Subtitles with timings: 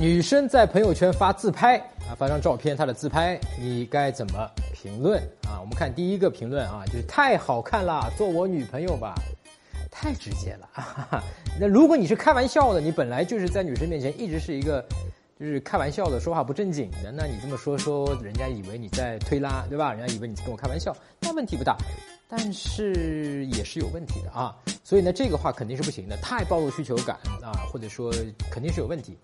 [0.00, 1.76] 女生在朋友圈发自拍
[2.08, 5.60] 啊，发张照片，她的自拍，你该怎么评论啊？
[5.60, 9.14] 我们看第一个评论啊，就是太好看了，做我女朋友吧，
[9.90, 11.22] 太直接了啊。
[11.60, 14.82] 那如果你是开玩笑的，你本来就是在女生面前一直是一个
[15.38, 19.92] 就是开玩笑的，说话不正经的，那你这么说说，人家以为你在推拉，对吧？
[19.92, 21.76] 人家以为你跟我开玩笑，那问题不大，
[22.26, 24.56] 但是也是有问题的啊。
[24.82, 28.10] 所以呢，这个话肯定是不行的，太暴露需求感啊，或者说
[28.50, 29.14] 肯定是有问题。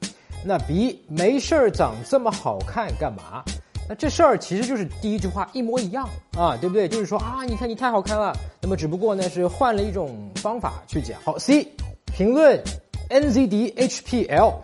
[0.49, 3.43] 那 B 没事儿长这么好看干嘛？
[3.89, 6.09] 那这事儿其实就是第一句话一模一样
[6.39, 6.89] 啊，对不对？
[6.89, 8.33] 就是说啊，你看你太好看了。
[8.63, 11.21] 那么只不过呢是换了一种方法去讲。
[11.25, 11.67] 好，C
[12.15, 12.63] 评论
[13.11, 14.55] NZDHPL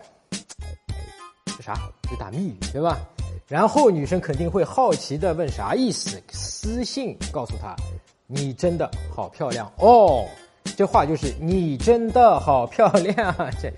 [1.57, 1.73] 是啥？
[2.09, 2.97] 是打密语对吧？
[3.49, 6.17] 然后女生肯定会好奇的问啥意思？
[6.31, 7.75] 私信告诉他，
[8.25, 10.25] 你真的好漂亮哦。
[10.75, 13.71] 这话就是你真的好漂亮，这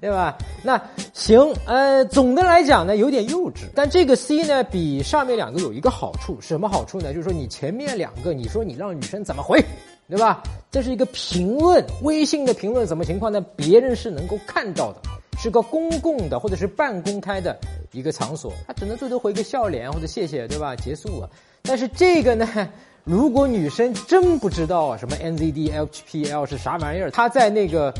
[0.00, 0.38] 对吧？
[0.62, 0.80] 那
[1.12, 3.62] 行，呃，总的来讲呢，有点幼稚。
[3.74, 7.12] 但这个 C 呢，比上面两个有一个好处，什么好处呢？
[7.12, 9.60] 就是说你前面两个，你说你让女生怎么回，
[10.08, 10.42] 对吧？
[10.70, 13.40] 这是一个评论，微信的评论，什么情况呢？
[13.56, 15.00] 别人是能够看到的，
[15.38, 17.58] 是个公共的或者是半公开的
[17.90, 20.76] 一个场所，他只能最多回个笑脸或者谢谢，对吧？
[20.76, 21.28] 结束了。
[21.62, 22.68] 但是这个呢？
[23.06, 27.94] 如果女生真不知道什么 NZDHPL 是啥玩意儿，她在那个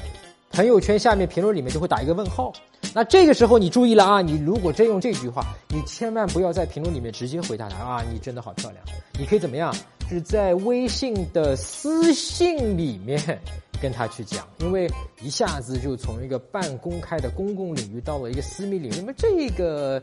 [0.50, 2.52] 朋友圈下面评论里面就会打一个问号。
[2.92, 8.82] 那这个时候你注意了啊，你如果真用这句话，你千万不要在评论里面直接回答她啊，你真的好漂亮。
[9.16, 9.72] 你可以怎么样？
[10.08, 13.40] 是在微信的私信里面
[13.80, 14.90] 跟她去讲，因为
[15.22, 20.02] 一下子就从一个半公开的公共领域到了一个私密领域，那么这个。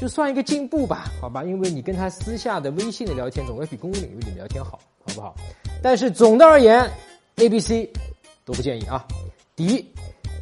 [0.00, 5.34] 就算一个进步吧，好吧，因为你跟他私下的微信的聊天总要比公共领域里聊天好，好不好？
[5.82, 6.90] 但是总的而言
[7.36, 7.90] ，A、B、C
[8.44, 9.06] 都不建议啊。
[9.56, 9.86] 第一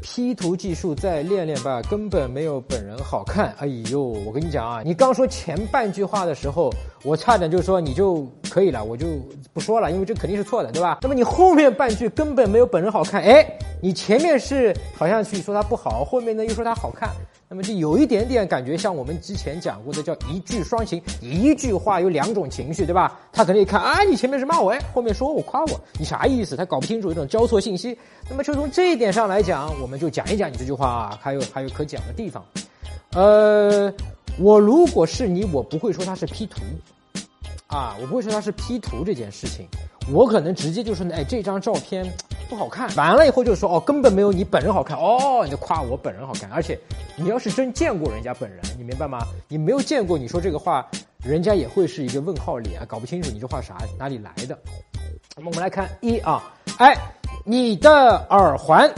[0.00, 3.54] ，P 图技术再练练吧，根本没有本人好看。
[3.58, 6.72] 哎呦，我跟你讲啊，你刚说前半句话的时候，
[7.04, 9.06] 我差点就说你就可以了，我就
[9.52, 10.98] 不说了，因为这肯定是错的，对吧？
[11.02, 13.46] 那么你后面半句根本没有本人好看，哎，
[13.80, 17.10] 你前面是好像去说他不好，后面呢又说他好看。
[17.52, 23.20] 那么就有一点点感觉像我们之前讲过的叫一句双情，一句话有两种情绪，对吧？
[23.30, 26.56] 他可能一看啊，你前面是骂我，哎，后面说我夸我，你啥意思？
[26.56, 27.94] 他搞不清楚一种交错信息。
[28.30, 32.42] 那么就从这一点上来讲，我们就讲一讲你这句话啊还有还有可讲的地方。
[33.10, 33.92] 呃，
[34.38, 36.62] 我如果是你，我不会说他是 P 图，
[37.66, 39.68] 啊，我不会说他是 P 图这件事情，
[40.10, 42.10] 我可能直接就说，哎，这张照片。
[42.52, 46.78] 不好看，完了以后就说哦，根本没有你本人好看哦，你就夸我本人好看，而且
[47.16, 49.26] 你要是真见过人家本人，你明白吗？
[49.48, 50.86] 你没有见过，你说这个话，
[51.24, 54.58] 人家也会是一个问号脸，搞不清楚你这话啥哪里来的。
[55.34, 56.94] 那么我们来看一啊，哎，
[57.42, 58.92] 你的耳环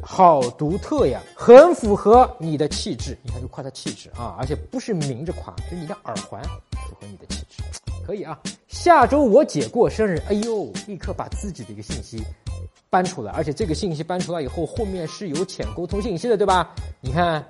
[0.00, 7.62] 好独特呀，很符合你的气质，你看就夸他气质啊，而且不是明着夸，就是你的耳环符合你的气质，
[8.04, 8.36] 可以啊。
[8.66, 12.20] 下周我姐过生日，哎呦，立刻把自己的一个信息。
[12.92, 16.74] 搬出来，而且这个信息搬出来以后，后面是有浅沟通信息的，对吧？
[17.00, 17.42] 你看，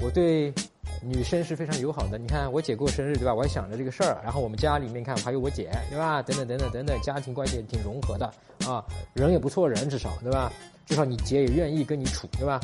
[0.00, 0.54] 我对
[1.02, 2.16] 女生是非常友好的。
[2.16, 3.34] 你看，我姐过生日，对吧？
[3.34, 4.20] 我还想着这个事儿。
[4.22, 6.22] 然后我们家里面看还有我姐，对吧？
[6.22, 8.32] 等等等等等等，家庭关系也挺融合的
[8.64, 10.52] 啊，人也不错，人至少对吧？
[10.86, 12.60] 至少你姐也愿意跟你处，对吧？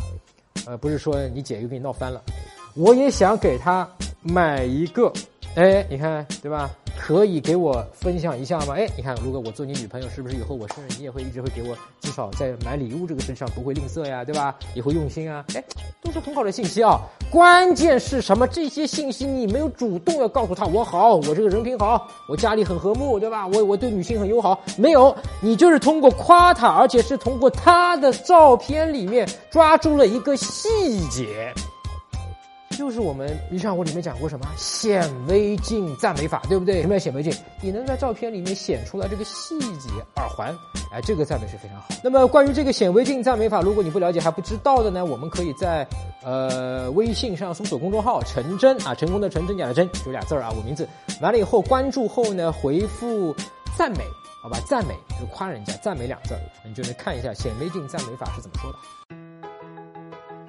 [0.65, 2.23] 呃，不是说你姐又跟你闹翻了。
[2.77, 3.88] 我也想给她
[4.23, 5.12] 买一个，
[5.56, 6.71] 哎，你看，对吧？
[7.06, 8.75] 可以给我分享一下吗？
[8.77, 14.56] 哎，你看，如果我做你女朋友，是不是以后我生日你也会一直会给我，至少在买礼物这个事上不会吝啬呀，对吧？
[14.75, 15.62] 也会用心啊，哎，
[16.03, 17.00] 都是很好的信息啊。
[17.31, 18.44] 关键是什么？
[18.49, 23.47] 这些信息你没有主动要告诉他我好，我这个人品好，我家里很和睦，对吧？
[23.47, 31.55] 我我对女性很友好，没有，你就是通过夸他，而且是通过他的照片里面抓住了一个细节。
[32.76, 36.82] 就是我们《迷上我》里面讲过什么显微镜赞美法，对不对？
[36.82, 37.32] 什么叫显微镜？
[37.60, 40.54] 你能在照片里面显出来这个细节，耳环，
[40.92, 41.87] 哎，这个赞美是非常好。
[42.04, 45.87] 那么关于这个显微镜赞美法，如果你不了解还不知道的呢，我们可以在
[46.22, 50.87] 呃微信上搜索公众号“陈真”啊，成功的陈真假的真，就俩字儿啊，我名字。
[51.20, 53.34] 完了以后关注后呢，回复
[53.76, 54.05] 赞美，
[54.43, 58.79] 好吧，赞美就是夸人家，赞美两字儿，你就能看一下显微镜赞美法是怎么说的。